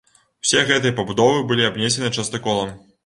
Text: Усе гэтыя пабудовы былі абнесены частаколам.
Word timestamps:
Усе 0.45 0.61
гэтыя 0.69 0.95
пабудовы 0.99 1.43
былі 1.51 1.67
абнесены 1.71 2.09
частаколам. 2.21 2.73